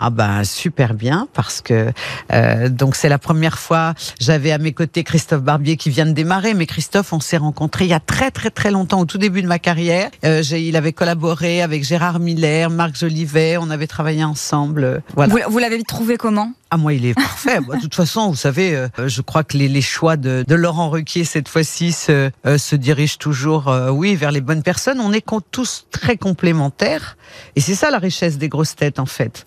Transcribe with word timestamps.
Ah 0.00 0.10
ben 0.10 0.42
super 0.42 0.92
bien 0.92 1.28
parce 1.34 1.60
que 1.60 1.92
euh, 2.32 2.68
donc 2.68 2.96
c'est 2.96 3.08
la 3.08 3.18
première 3.18 3.60
fois 3.60 3.94
j'avais 4.20 4.50
à 4.50 4.58
mes 4.58 4.72
côtés 4.72 5.04
Christophe 5.04 5.42
Barbier 5.42 5.76
qui 5.76 5.88
vient 5.88 6.04
de 6.04 6.10
démarrer 6.10 6.52
mais 6.52 6.66
Christophe 6.66 7.12
on 7.12 7.20
s'est 7.20 7.36
rencontré 7.36 7.84
il 7.84 7.90
y 7.90 7.94
a 7.94 8.00
très 8.00 8.32
très 8.32 8.50
très 8.50 8.72
longtemps 8.72 8.98
au 9.00 9.04
tout 9.04 9.18
début 9.18 9.40
de 9.40 9.46
ma 9.46 9.60
carrière. 9.60 10.10
Euh, 10.24 10.42
j'ai- 10.42 10.66
il 10.66 10.74
avait 10.74 10.92
collaboré 10.92 11.62
avec 11.62 11.84
Gérard 11.84 12.18
Miller 12.18 12.70
Marc 12.70 12.96
Jolivet 12.96 13.56
on 13.56 13.70
avait 13.70 13.86
travaillé 13.86 14.24
ensemble 14.24 14.82
euh, 14.84 14.98
voilà. 15.14 15.32
Vous, 15.32 15.40
vous 15.52 15.58
l'avez 15.58 15.80
trouvé 15.84 16.16
comment? 16.16 16.52
Ah 16.72 16.76
moi 16.76 16.92
il 16.92 17.06
est 17.06 17.14
parfait. 17.14 17.60
De 17.60 17.80
toute 17.80 17.94
façon 17.94 18.28
vous 18.30 18.34
savez 18.34 18.74
euh, 18.74 18.88
je 19.06 19.20
crois 19.22 19.44
que 19.44 19.56
les, 19.56 19.68
les 19.68 19.80
choix 19.80 20.16
de, 20.16 20.44
de 20.46 20.54
Laurent 20.56 20.90
Ruquier 20.90 21.22
cette 21.22 21.48
fois-ci 21.48 21.92
se, 21.92 22.30
euh, 22.46 22.58
se 22.58 22.74
dirigent 22.74 23.16
toujours 23.20 23.68
euh, 23.68 23.90
oui 23.90 24.16
vers 24.16 24.32
les 24.32 24.40
bonnes 24.40 24.64
personnes. 24.64 24.98
On 24.98 25.12
est 25.12 25.24
tous 25.52 25.86
très 25.92 26.16
complémentaires. 26.16 27.16
Et 27.54 27.60
c'est 27.60 27.74
ça 27.76 27.90
la 27.90 27.98
richesse 27.98 28.38
des 28.38 28.48
grosses 28.48 28.74
têtes 28.74 28.98
en 28.98 29.06
fait 29.06 29.44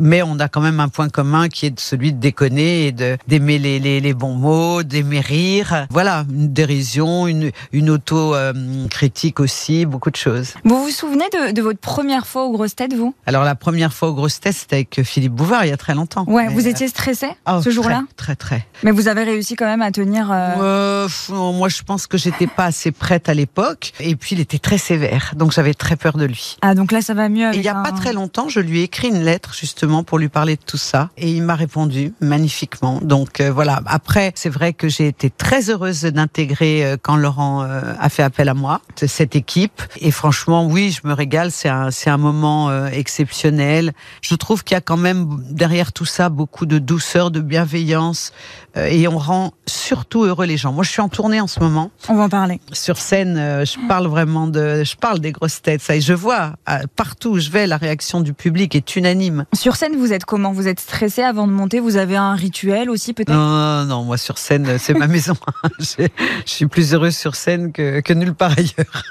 mais 0.00 0.22
on 0.22 0.38
a 0.38 0.48
quand 0.48 0.60
même 0.60 0.80
un 0.80 0.88
point 0.88 1.08
commun 1.08 1.48
qui 1.48 1.66
est 1.66 1.80
celui 1.80 2.12
de 2.12 2.18
déconner 2.18 2.86
et 2.86 2.92
de 2.92 3.16
d'aimer 3.28 3.58
les, 3.58 3.78
les, 3.78 4.00
les 4.00 4.14
bons 4.14 4.34
mots, 4.34 4.82
d'aimer 4.82 5.20
rire. 5.20 5.86
Voilà, 5.90 6.24
une 6.30 6.52
dérision, 6.52 7.26
une, 7.26 7.50
une 7.72 7.90
auto-critique 7.90 9.40
aussi, 9.40 9.86
beaucoup 9.86 10.10
de 10.10 10.16
choses. 10.16 10.54
Vous 10.64 10.82
vous 10.82 10.90
souvenez 10.90 11.24
de, 11.32 11.52
de 11.52 11.62
votre 11.62 11.78
première 11.78 12.26
fois 12.26 12.44
aux 12.44 12.52
grosses 12.52 12.74
têtes, 12.76 12.94
vous? 12.94 13.14
Alors 13.26 13.44
la 13.44 13.54
première 13.54 13.92
fois 13.92 14.08
au 14.08 14.14
grosses 14.14 14.40
têtes, 14.40 14.54
c'était 14.56 14.76
avec 14.76 15.02
Philippe 15.04 15.32
Bouvard 15.32 15.64
il 15.64 15.70
y 15.70 15.72
a 15.72 15.76
très 15.76 15.94
longtemps. 15.94 16.24
Ouais, 16.26 16.46
Mais, 16.48 16.54
vous 16.54 16.66
euh, 16.66 16.70
étiez 16.70 16.88
stressé 16.88 17.28
oh, 17.48 17.60
ce 17.62 17.70
jour-là? 17.70 18.02
Très, 18.16 18.34
très, 18.34 18.56
très. 18.58 18.66
Mais 18.82 18.90
vous 18.90 19.08
avez 19.08 19.24
réussi 19.24 19.56
quand 19.56 19.66
même 19.66 19.82
à 19.82 19.90
tenir... 19.90 20.30
euh, 20.32 20.54
Euh, 20.60 21.08
moi, 21.52 21.68
je 21.68 21.82
pense 21.82 22.06
que 22.06 22.18
j'étais 22.18 22.46
pas 22.46 22.64
assez 22.66 22.92
prête 22.92 23.28
à 23.28 23.34
l'époque. 23.34 23.92
Et 24.00 24.16
puis, 24.16 24.34
il 24.36 24.40
était 24.40 24.58
très 24.58 24.78
sévère. 24.78 25.34
Donc, 25.36 25.52
j'avais 25.52 25.74
très 25.74 25.96
peur 25.96 26.16
de 26.16 26.24
lui. 26.24 26.56
Ah, 26.62 26.74
donc 26.74 26.92
là, 26.92 27.00
ça 27.02 27.14
va 27.14 27.28
mieux 27.28 27.46
avec 27.46 27.58
il 27.58 27.64
y 27.64 27.68
a 27.68 27.76
un- 27.78 27.82
pas 27.82 27.92
très 27.92 28.12
longtemps, 28.12 28.48
je 28.48 28.60
lui 28.60 28.80
ai 28.80 28.82
écrit 28.84 29.08
une 29.08 29.22
lettre 29.24 29.54
justement 29.54 29.83
pour 29.84 30.18
lui 30.18 30.28
parler 30.28 30.56
de 30.56 30.62
tout 30.64 30.76
ça. 30.76 31.10
Et 31.16 31.30
il 31.30 31.42
m'a 31.42 31.54
répondu 31.54 32.14
magnifiquement. 32.20 33.00
Donc 33.02 33.40
euh, 33.40 33.52
voilà. 33.52 33.80
Après, 33.86 34.32
c'est 34.34 34.48
vrai 34.48 34.72
que 34.72 34.88
j'ai 34.88 35.06
été 35.06 35.30
très 35.30 35.70
heureuse 35.70 36.02
d'intégrer 36.02 36.84
euh, 36.84 36.96
quand 37.00 37.16
Laurent 37.16 37.62
euh, 37.62 37.80
a 37.98 38.08
fait 38.08 38.22
appel 38.22 38.48
à 38.48 38.54
moi, 38.54 38.80
cette 38.96 39.36
équipe. 39.36 39.82
Et 40.00 40.10
franchement, 40.10 40.66
oui, 40.66 40.90
je 40.90 41.06
me 41.06 41.12
régale. 41.12 41.50
C'est 41.50 41.68
un, 41.68 41.90
c'est 41.90 42.10
un 42.10 42.16
moment 42.16 42.54
exceptionnel. 42.86 43.92
Je 44.20 44.34
trouve 44.34 44.64
qu'il 44.64 44.74
y 44.74 44.78
a 44.78 44.80
quand 44.80 44.96
même 44.96 45.42
derrière 45.50 45.92
tout 45.92 46.04
ça 46.04 46.28
beaucoup 46.28 46.66
de 46.66 46.78
douceur, 46.78 47.30
de 47.30 47.40
bienveillance. 47.40 48.32
et 48.76 49.06
on 49.08 49.18
rend 49.18 49.52
surtout 49.66 50.24
heureux 50.24 50.46
les 50.46 50.56
gens. 50.56 50.72
Moi, 50.72 50.84
je 50.84 50.90
suis 50.90 51.02
en 51.02 51.08
tournée 51.08 51.40
en 51.40 51.46
ce 51.46 51.60
moment 51.60 51.90
On 52.08 52.14
va 52.14 52.24
en 52.24 52.28
parler. 52.28 52.60
sur 52.72 52.96
scène, 52.96 53.36
je 53.36 53.88
parle 53.88 54.06
vraiment 54.06 54.46
de, 54.46 54.82
je 54.84 54.96
parle 54.96 55.20
des 55.20 55.32
grosses 55.32 55.62
têtes. 55.62 55.82
Ça, 55.82 55.96
et 55.96 56.00
je 56.00 56.14
vois 56.14 56.54
partout 56.96 57.30
où 57.30 57.38
je 57.38 57.50
vais, 57.50 57.66
la 57.66 57.76
réaction 57.76 58.20
du 58.20 58.32
public 58.32 58.74
est 58.74 58.96
unanime. 58.96 59.44
Sur 59.52 59.73
scène, 59.76 59.96
vous 59.96 60.12
êtes 60.12 60.24
comment? 60.24 60.52
Vous 60.52 60.68
êtes 60.68 60.80
stressé 60.80 61.22
avant 61.22 61.46
de 61.46 61.52
monter? 61.52 61.80
Vous 61.80 61.96
avez 61.96 62.16
un 62.16 62.34
rituel 62.34 62.90
aussi, 62.90 63.12
peut-être? 63.12 63.32
Non, 63.34 63.48
non, 63.48 63.84
non, 63.84 64.02
moi 64.04 64.16
sur 64.16 64.38
scène, 64.38 64.66
euh, 64.68 64.76
c'est 64.78 64.94
ma 64.94 65.06
maison. 65.08 65.34
je, 65.78 66.06
je 66.46 66.50
suis 66.50 66.66
plus 66.66 66.94
heureuse 66.94 67.16
sur 67.16 67.34
scène 67.34 67.72
que, 67.72 68.00
que 68.00 68.12
nulle 68.12 68.34
part 68.34 68.52
ailleurs. 68.56 69.02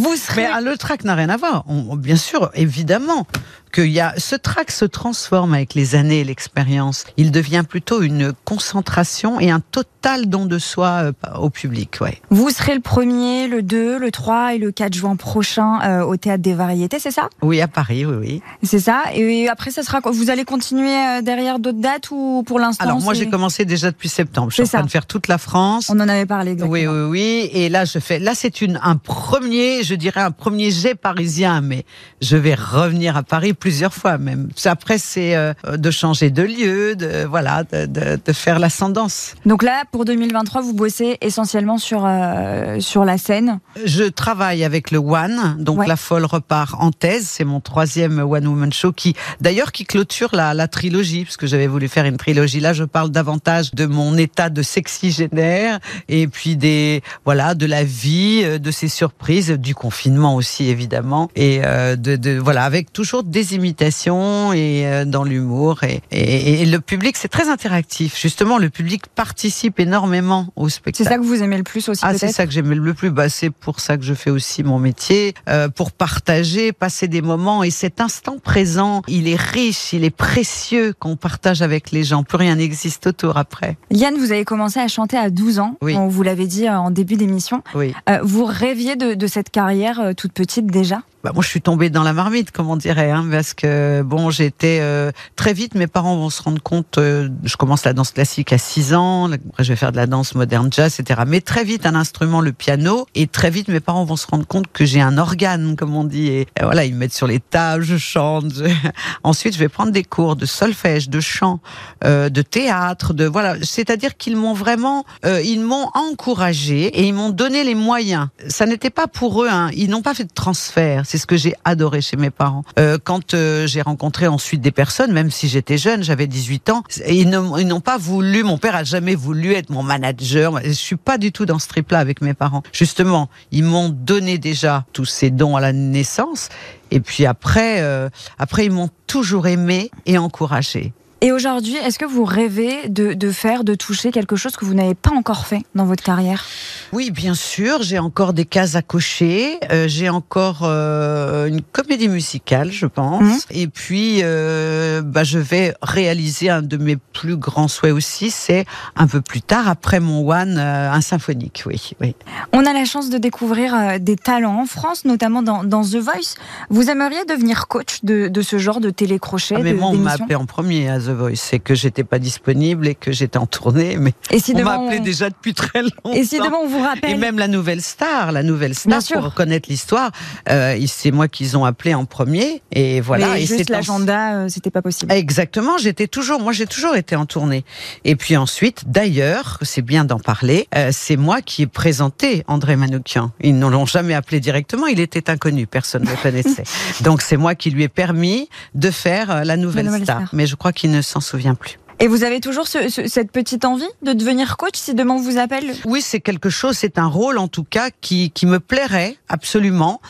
Vous 0.00 0.16
serez... 0.16 0.46
Mais 0.54 0.60
le 0.70 0.76
track 0.76 1.04
n'a 1.04 1.14
rien 1.14 1.28
à 1.28 1.36
voir. 1.36 1.64
On- 1.68 1.96
bien 1.96 2.16
sûr, 2.16 2.50
évidemment, 2.54 3.26
qu'il 3.74 3.90
y 3.90 4.00
a 4.00 4.14
ce 4.16 4.36
track 4.36 4.70
se 4.70 4.84
transforme 4.84 5.52
avec 5.52 5.74
les 5.74 5.96
années 5.96 6.20
et 6.20 6.24
l'expérience. 6.24 7.04
Il 7.16 7.32
devient 7.32 7.64
plutôt 7.68 8.02
une 8.02 8.32
concentration 8.44 9.40
et 9.40 9.50
un 9.50 9.60
total 9.60 10.26
don 10.26 10.46
de 10.46 10.58
soi 10.58 10.88
euh, 11.02 11.12
au 11.38 11.50
public. 11.50 11.96
Ouais. 12.00 12.20
Vous 12.30 12.50
serez 12.50 12.74
le 12.74 12.80
1er, 12.80 13.48
le 13.48 13.62
2, 13.62 13.98
le 13.98 14.10
3 14.10 14.54
et 14.54 14.58
le 14.58 14.70
4 14.70 14.94
juin 14.94 15.16
prochain 15.16 15.80
euh, 15.82 16.04
au 16.04 16.16
Théâtre 16.16 16.42
des 16.42 16.54
Variétés, 16.54 16.98
c'est 17.00 17.10
ça? 17.10 17.28
Oui, 17.42 17.60
à 17.60 17.68
Paris, 17.68 18.06
oui, 18.06 18.14
oui. 18.20 18.42
C'est 18.62 18.78
ça 18.78 19.04
Et 19.14 19.48
après, 19.48 19.70
ça 19.70 19.82
sera 19.82 20.00
Vous 20.04 20.30
allez 20.30 20.44
continuer 20.44 20.94
euh, 20.94 21.22
derrière 21.22 21.58
d'autres 21.58 21.80
dates 21.80 22.10
ou 22.12 22.44
pour 22.46 22.58
l'instant 22.60 22.84
Alors 22.84 23.00
moi 23.00 23.14
j'ai 23.14 23.28
commencé 23.28 23.64
déjà 23.64 23.90
depuis 23.90 24.08
septembre. 24.08 24.50
Je 24.50 24.54
suis 24.54 24.62
en 24.62 24.66
ça. 24.66 24.78
train 24.78 24.86
de 24.86 24.90
faire 24.90 25.06
toute 25.06 25.26
la 25.26 25.38
France. 25.38 25.90
On 25.90 25.98
en 25.98 26.08
avait 26.08 26.26
parlé, 26.26 26.52
exactement. 26.52 26.72
Oui, 26.72 26.86
oui, 26.86 27.08
oui. 27.08 27.50
Et 27.52 27.68
là 27.68 27.84
je 27.84 27.98
fais. 27.98 28.18
Là 28.18 28.32
c'est 28.34 28.60
une 28.60 28.78
un 28.82 28.96
premier, 28.96 29.82
je 29.82 29.94
dirais 29.94 30.20
un 30.20 30.30
premier 30.30 30.70
jet 30.70 30.94
parisien, 30.94 31.60
mais 31.60 31.84
je 32.20 32.36
vais 32.36 32.54
revenir 32.54 33.16
à 33.16 33.22
Paris 33.22 33.54
plusieurs 33.64 33.94
fois 33.94 34.18
même. 34.18 34.50
Après 34.66 34.98
c'est 34.98 35.34
euh, 35.36 35.54
de 35.86 35.90
changer 35.90 36.28
de 36.28 36.42
lieu, 36.42 36.96
de 36.96 37.24
voilà, 37.24 37.64
de, 37.64 37.86
de, 37.86 38.18
de 38.22 38.32
faire 38.34 38.58
l'ascendance. 38.58 39.34
Donc 39.46 39.62
là, 39.62 39.84
pour 39.90 40.04
2023, 40.04 40.60
vous 40.60 40.74
bossez 40.74 41.16
essentiellement 41.22 41.78
sur, 41.78 42.02
euh, 42.04 42.78
sur 42.80 43.06
la 43.06 43.16
scène. 43.16 43.60
Je 43.86 44.04
travaille 44.04 44.64
avec 44.64 44.90
le 44.90 44.98
One, 44.98 45.56
donc 45.58 45.78
Ouais. 45.78 45.86
la 45.86 45.96
folle 45.96 46.26
repart 46.26 46.74
en 46.78 46.90
thèse. 46.90 47.26
C'est 47.26 47.44
mon 47.44 47.60
troisième 47.60 48.18
One 48.18 48.46
Woman 48.46 48.70
Show 48.72 48.92
qui, 48.92 49.14
d'ailleurs, 49.40 49.72
qui 49.72 49.84
clôture 49.86 50.28
la, 50.34 50.52
la 50.52 50.68
trilogie, 50.68 51.24
parce 51.24 51.38
que 51.38 51.46
j'avais 51.46 51.66
voulu 51.66 51.88
faire 51.88 52.04
une 52.04 52.18
trilogie. 52.18 52.60
Là, 52.60 52.74
je 52.74 52.84
parle 52.84 53.08
davantage 53.10 53.72
de 53.74 53.86
mon 53.86 54.16
état 54.18 54.50
de 54.50 54.60
sexygénaire 54.62 55.78
et 56.08 56.26
puis 56.28 56.56
des, 56.56 57.02
voilà, 57.24 57.54
de 57.54 57.64
la 57.64 57.82
vie, 57.82 58.42
euh, 58.44 58.58
de 58.58 58.70
ses 58.70 58.88
surprises, 58.88 59.50
du 59.52 59.74
confinement 59.74 60.34
aussi 60.36 60.68
évidemment, 60.68 61.30
et 61.34 61.60
euh, 61.64 61.96
de, 61.96 62.16
de, 62.16 62.38
voilà, 62.38 62.64
avec 62.64 62.92
toujours 62.92 63.22
des 63.22 63.53
imitations 63.54 64.52
et 64.52 64.86
euh, 64.86 65.04
dans 65.04 65.24
l'humour 65.24 65.82
et, 65.84 66.02
et, 66.10 66.62
et 66.62 66.66
le 66.66 66.80
public, 66.80 67.16
c'est 67.16 67.28
très 67.28 67.48
interactif. 67.48 68.18
Justement, 68.20 68.58
le 68.58 68.70
public 68.70 69.06
participe 69.14 69.80
énormément 69.80 70.48
au 70.56 70.68
C'est 70.68 70.76
spectacle. 70.76 71.08
ça 71.10 71.18
que 71.18 71.22
vous 71.24 71.42
aimez 71.42 71.56
le 71.56 71.62
plus 71.62 71.88
aussi, 71.88 72.02
Ah, 72.04 72.16
c'est 72.16 72.28
ça 72.28 72.46
que 72.46 72.52
j'aime 72.52 72.72
le 72.72 72.94
plus. 72.94 73.10
Bah, 73.10 73.28
c'est 73.28 73.50
pour 73.50 73.80
ça 73.80 73.96
que 73.96 74.02
je 74.04 74.14
fais 74.14 74.30
aussi 74.30 74.62
mon 74.62 74.78
métier, 74.78 75.34
euh, 75.48 75.68
pour 75.68 75.92
partager, 75.92 76.72
passer 76.72 77.08
des 77.08 77.22
moments. 77.22 77.62
Et 77.64 77.70
cet 77.70 78.00
instant 78.00 78.38
présent, 78.38 79.02
il 79.08 79.28
est 79.28 79.40
riche, 79.40 79.92
il 79.92 80.04
est 80.04 80.10
précieux 80.16 80.94
qu'on 80.98 81.16
partage 81.16 81.62
avec 81.62 81.90
les 81.90 82.04
gens. 82.04 82.22
Plus 82.24 82.36
rien 82.38 82.56
n'existe 82.56 83.06
autour 83.06 83.36
après. 83.36 83.76
Yann, 83.90 84.14
vous 84.16 84.32
avez 84.32 84.44
commencé 84.44 84.80
à 84.80 84.88
chanter 84.88 85.16
à 85.16 85.30
12 85.30 85.58
ans. 85.60 85.76
Oui. 85.82 85.94
On 85.96 86.08
vous 86.08 86.22
l'avait 86.22 86.46
dit 86.46 86.66
euh, 86.66 86.76
en 86.76 86.90
début 86.90 87.16
d'émission. 87.16 87.62
Oui. 87.74 87.94
Euh, 88.08 88.18
vous 88.22 88.44
rêviez 88.44 88.96
de, 88.96 89.14
de 89.14 89.26
cette 89.26 89.50
carrière 89.50 90.00
euh, 90.00 90.12
toute 90.12 90.32
petite 90.32 90.66
déjà? 90.66 91.02
Bah, 91.24 91.30
moi, 91.32 91.42
je 91.42 91.48
suis 91.48 91.62
tombée 91.62 91.88
dans 91.88 92.02
la 92.02 92.12
marmite, 92.12 92.50
comme 92.50 92.68
on 92.68 92.76
dirait, 92.76 93.10
hein, 93.10 93.26
parce 93.30 93.54
que 93.54 94.02
bon, 94.02 94.28
j'étais 94.28 94.80
euh, 94.82 95.10
très 95.36 95.54
vite. 95.54 95.74
Mes 95.74 95.86
parents 95.86 96.16
vont 96.16 96.28
se 96.28 96.42
rendre 96.42 96.62
compte. 96.62 96.98
euh, 96.98 97.30
je 97.44 97.56
commence 97.56 97.84
la 97.86 97.94
danse 97.94 98.10
classique 98.10 98.52
à 98.52 98.58
6 98.58 98.92
ans. 98.92 99.32
Après, 99.32 99.64
je 99.64 99.70
vais 99.72 99.76
faire 99.76 99.90
de 99.90 99.96
la 99.96 100.06
danse 100.06 100.34
moderne, 100.34 100.68
jazz, 100.70 101.00
etc. 101.00 101.22
Mais 101.26 101.40
très 101.40 101.64
vite, 101.64 101.86
un 101.86 101.94
instrument, 101.94 102.42
le 102.42 102.52
piano, 102.52 103.06
et 103.14 103.26
très 103.26 103.48
vite, 103.48 103.68
mes 103.68 103.80
parents 103.80 104.04
vont 104.04 104.16
se 104.16 104.26
rendre 104.26 104.46
compte 104.46 104.66
que 104.70 104.84
j'ai 104.84 105.00
un 105.00 105.16
organe, 105.16 105.76
comme 105.76 105.96
on 105.96 106.04
dit. 106.04 106.28
Et, 106.28 106.46
voilà, 106.60 106.84
ils 106.84 106.92
me 106.92 106.98
mettent 106.98 107.14
sur 107.14 107.26
les 107.26 107.40
tables, 107.40 107.84
je 107.84 107.96
chante. 107.96 108.52
je- 108.54 108.64
Ensuite, 109.22 109.54
je 109.54 109.58
vais 109.58 109.70
prendre 109.70 109.92
des 109.92 110.04
cours 110.04 110.36
de 110.36 110.44
solfège, 110.44 111.08
de 111.08 111.20
chant, 111.20 111.60
euh, 112.04 112.28
de 112.28 112.42
théâtre, 112.42 113.14
de 113.14 113.24
voilà. 113.24 113.56
C'est-à-dire 113.62 114.18
qu'ils 114.18 114.36
m'ont 114.36 114.52
vraiment, 114.52 115.06
euh, 115.24 115.40
ils 115.40 115.62
m'ont 115.62 115.88
encouragé 115.94 116.84
et 116.88 117.04
ils 117.06 117.14
m'ont 117.14 117.30
donné 117.30 117.64
les 117.64 117.74
moyens. 117.74 118.28
Ça 118.48 118.66
n'était 118.66 118.90
pas 118.90 119.06
pour 119.06 119.42
eux, 119.42 119.48
hein, 119.50 119.70
ils 119.74 119.88
n'ont 119.88 120.02
pas 120.02 120.12
fait 120.12 120.24
de 120.24 120.32
transfert. 120.34 121.06
C'est 121.14 121.18
ce 121.18 121.26
que 121.28 121.36
j'ai 121.36 121.54
adoré 121.64 122.00
chez 122.00 122.16
mes 122.16 122.30
parents. 122.30 122.64
Euh, 122.76 122.98
quand 123.00 123.34
euh, 123.34 123.68
j'ai 123.68 123.82
rencontré 123.82 124.26
ensuite 124.26 124.60
des 124.60 124.72
personnes, 124.72 125.12
même 125.12 125.30
si 125.30 125.46
j'étais 125.46 125.78
jeune, 125.78 126.02
j'avais 126.02 126.26
18 126.26 126.70
ans, 126.70 126.82
ils 127.08 127.28
n'ont 127.30 127.80
pas 127.80 127.98
voulu. 127.98 128.42
Mon 128.42 128.58
père 128.58 128.74
a 128.74 128.82
jamais 128.82 129.14
voulu 129.14 129.52
être 129.52 129.70
mon 129.70 129.84
manager. 129.84 130.58
Je 130.64 130.70
suis 130.70 130.96
pas 130.96 131.16
du 131.16 131.30
tout 131.30 131.46
dans 131.46 131.60
ce 131.60 131.68
trip-là 131.68 132.00
avec 132.00 132.20
mes 132.20 132.34
parents. 132.34 132.64
Justement, 132.72 133.30
ils 133.52 133.62
m'ont 133.62 133.90
donné 133.90 134.38
déjà 134.38 134.86
tous 134.92 135.04
ces 135.04 135.30
dons 135.30 135.54
à 135.54 135.60
la 135.60 135.72
naissance. 135.72 136.48
Et 136.90 136.98
puis 136.98 137.26
après, 137.26 137.80
euh, 137.82 138.08
après 138.40 138.66
ils 138.66 138.72
m'ont 138.72 138.90
toujours 139.06 139.46
aimé 139.46 139.92
et 140.06 140.18
encouragé. 140.18 140.92
Et 141.24 141.32
aujourd'hui, 141.32 141.76
est-ce 141.76 141.98
que 141.98 142.04
vous 142.04 142.24
rêvez 142.26 142.86
de, 142.90 143.14
de 143.14 143.30
faire, 143.30 143.64
de 143.64 143.74
toucher 143.74 144.10
quelque 144.10 144.36
chose 144.36 144.56
que 144.56 144.66
vous 144.66 144.74
n'avez 144.74 144.94
pas 144.94 145.10
encore 145.12 145.46
fait 145.46 145.62
dans 145.74 145.86
votre 145.86 146.02
carrière? 146.02 146.44
Oui, 146.92 147.10
bien 147.10 147.32
sûr, 147.32 147.82
j'ai 147.82 147.98
encore 147.98 148.34
des 148.34 148.44
cases 148.44 148.74
à 148.74 148.82
cocher. 148.82 149.58
Euh, 149.72 149.88
j'ai 149.88 150.10
encore 150.10 150.64
euh, 150.64 151.46
une 151.46 151.62
comédie 151.62 152.08
musicale, 152.10 152.70
je 152.70 152.84
pense. 152.84 153.22
Mhm. 153.22 153.38
Et 153.52 153.68
puis, 153.68 154.18
euh, 154.22 155.00
bah, 155.00 155.24
je 155.24 155.38
vais 155.38 155.74
réaliser 155.80 156.50
un 156.50 156.60
de 156.60 156.76
mes 156.76 156.96
plus 156.96 157.38
grands 157.38 157.68
souhaits 157.68 157.94
aussi, 157.94 158.30
c'est 158.30 158.66
un 158.94 159.06
peu 159.06 159.22
plus 159.22 159.40
tard, 159.40 159.66
après 159.66 160.00
mon 160.00 160.30
One, 160.30 160.58
un 160.58 161.00
symphonique. 161.00 161.62
Oui, 161.64 161.92
oui. 162.02 162.14
On 162.52 162.66
a 162.66 162.74
la 162.74 162.84
chance 162.84 163.08
de 163.08 163.16
découvrir 163.16 163.98
des 163.98 164.16
talents 164.16 164.60
en 164.60 164.66
France, 164.66 165.06
notamment 165.06 165.40
dans, 165.40 165.64
dans 165.64 165.84
The 165.84 165.96
Voice. 165.96 166.34
Vous 166.68 166.90
aimeriez 166.90 167.24
devenir 167.26 167.66
coach 167.66 168.00
de, 168.02 168.28
de 168.28 168.42
ce 168.42 168.58
genre 168.58 168.80
de 168.80 168.90
télécrochet, 168.90 169.54
Ah, 169.56 169.62
mais 169.62 169.72
de- 169.72 169.78
moi, 169.78 169.88
on 169.88 169.96
m'a 169.96 170.12
appelé 170.12 170.34
en 170.34 170.44
premier 170.44 170.90
à 170.90 170.98
The 171.00 171.13
Voice. 171.14 171.36
C'est 171.36 171.58
que 171.58 171.74
j'étais 171.74 172.04
pas 172.04 172.18
disponible 172.18 172.86
et 172.88 172.94
que 172.94 173.12
j'étais 173.12 173.38
en 173.38 173.46
tournée, 173.46 173.96
mais 173.96 174.12
Et 174.30 174.38
si 174.40 174.52
on 174.54 174.62
m'appelait 174.62 175.00
on- 175.00 175.02
déjà 175.04 175.30
depuis 175.30 175.54
très 175.54 175.82
longtemps. 175.82 176.12
et 176.12 176.24
si 176.24 176.38
demain 176.38 176.58
on 176.62 176.68
vous 176.68 176.78
Et 176.78 176.82
rappelle 176.82 177.18
même 177.18 177.38
la 177.38 177.48
nouvelle 177.48 177.80
star, 177.82 178.32
la 178.32 178.42
nouvelle 178.42 178.72
Bien 178.86 179.00
star, 179.00 179.02
sûr. 179.02 179.20
pour 179.22 179.34
connaître 179.34 179.68
l'histoire, 179.68 180.10
euh, 180.50 180.78
c'est 180.86 181.10
moi 181.10 181.28
qu'ils 181.28 181.56
ont 181.56 181.64
appelé 181.64 181.94
en 181.94 182.04
premier. 182.04 182.62
Et 182.72 183.00
voilà. 183.00 183.28
mais 183.34 183.42
et 183.42 183.46
juste 183.46 183.70
l'agenda, 183.70 184.34
euh, 184.34 184.48
c'était 184.48 184.70
pas 184.70 184.82
possible. 184.82 185.10
Exactement, 185.12 185.78
j'étais 185.78 186.06
toujours, 186.06 186.40
moi 186.40 186.52
j'ai 186.52 186.66
toujours 186.66 186.96
été 186.96 187.16
en 187.16 187.26
tournée. 187.26 187.64
Et 188.04 188.16
puis 188.16 188.36
ensuite, 188.36 188.84
d'ailleurs, 188.86 189.58
c'est 189.62 189.82
bien 189.82 190.04
d'en 190.04 190.18
parler, 190.18 190.68
euh, 190.74 190.90
c'est 190.92 191.16
moi 191.16 191.40
qui 191.40 191.62
ai 191.62 191.66
présenté 191.66 192.44
André 192.48 192.76
Manoukian. 192.76 193.32
Ils 193.40 193.58
ne 193.58 193.66
l'ont 193.66 193.86
jamais 193.86 194.14
appelé 194.14 194.40
directement, 194.40 194.86
il 194.86 195.00
était 195.00 195.30
inconnu, 195.30 195.66
personne 195.66 196.04
ne 196.04 196.10
le 196.10 196.16
connaissait. 196.16 196.64
Donc 197.02 197.22
c'est 197.22 197.36
moi 197.36 197.54
qui 197.54 197.70
lui 197.70 197.82
ai 197.84 197.88
permis 197.88 198.48
de 198.74 198.90
faire 198.90 199.44
la 199.44 199.56
nouvelle, 199.56 199.86
nouvelle 199.86 200.02
star. 200.04 200.16
star. 200.18 200.28
Mais 200.32 200.46
je 200.46 200.54
crois 200.56 200.72
qu'il 200.72 200.90
ne 200.90 201.02
s'en 201.04 201.20
souvient 201.20 201.54
plus. 201.54 201.78
Et 202.00 202.08
vous 202.08 202.24
avez 202.24 202.40
toujours 202.40 202.66
ce- 202.66 202.88
ce- 202.88 203.06
cette 203.06 203.30
petite 203.30 203.64
envie 203.64 203.86
de 204.02 204.12
devenir 204.14 204.56
coach 204.56 204.74
si 204.74 204.94
demain 204.94 205.14
on 205.14 205.20
vous 205.20 205.38
appelle? 205.38 205.72
Oui, 205.86 206.02
c'est 206.02 206.18
quelque 206.20 206.50
chose, 206.50 206.76
c'est 206.76 206.98
un 206.98 207.06
rôle 207.06 207.38
en 207.38 207.46
tout 207.46 207.62
cas 207.62 207.90
qui, 208.00 208.32
qui 208.32 208.46
me 208.46 208.58
plairait 208.58 209.16
absolument. 209.28 210.00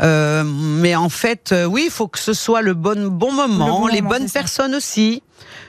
Euh, 0.00 0.44
mais 0.44 0.94
en 0.94 1.08
fait, 1.08 1.50
euh, 1.50 1.64
oui, 1.64 1.82
il 1.86 1.90
faut 1.90 2.06
que 2.06 2.20
ce 2.20 2.32
soit 2.32 2.62
le 2.62 2.74
bon, 2.74 3.08
bon 3.08 3.32
moment, 3.32 3.80
bon 3.80 3.86
les 3.88 4.02
moment, 4.02 4.18
bonnes 4.18 4.30
personnes 4.30 4.74
aussi. 4.76 5.24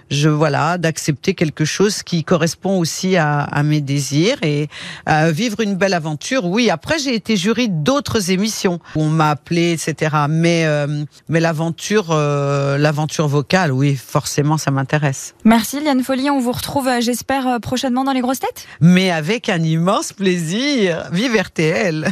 Je 0.09 0.29
voilà, 0.29 0.77
d'accepter 0.77 1.33
quelque 1.33 1.65
chose 1.65 2.03
qui 2.03 2.23
correspond 2.23 2.77
aussi 2.77 3.17
à, 3.17 3.39
à 3.41 3.63
mes 3.63 3.81
désirs 3.81 4.37
et 4.41 4.67
à 5.05 5.31
vivre 5.31 5.61
une 5.61 5.75
belle 5.75 5.93
aventure. 5.93 6.45
Oui, 6.45 6.69
après 6.69 6.99
j'ai 6.99 7.15
été 7.15 7.35
jury 7.37 7.69
d'autres 7.69 8.31
émissions 8.31 8.79
où 8.95 9.03
on 9.03 9.09
m'a 9.09 9.31
appelé, 9.31 9.73
etc. 9.73 10.15
Mais 10.29 10.65
euh, 10.65 11.03
mais 11.29 11.39
l'aventure, 11.39 12.07
euh, 12.11 12.77
l'aventure 12.77 13.27
vocale, 13.27 13.71
oui, 13.71 13.95
forcément, 13.95 14.57
ça 14.57 14.71
m'intéresse. 14.71 15.35
Merci 15.43 15.79
Liane 15.79 16.03
Folly, 16.03 16.29
on 16.29 16.39
vous 16.39 16.51
retrouve 16.51 16.87
euh, 16.87 17.01
j'espère 17.01 17.47
euh, 17.47 17.59
prochainement 17.59 18.03
dans 18.03 18.11
les 18.13 18.21
grosses 18.21 18.39
têtes 18.39 18.67
Mais 18.81 19.11
avec 19.11 19.49
un 19.49 19.61
immense 19.61 20.13
plaisir. 20.13 21.09
Vive 21.11 21.35
RTL. 21.35 22.11